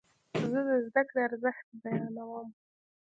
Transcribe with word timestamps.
زه 0.51 0.59
د 0.67 0.69
زده 0.87 1.01
کړې 1.09 1.21
ارزښت 1.27 1.67
بیانوم. 1.83 2.47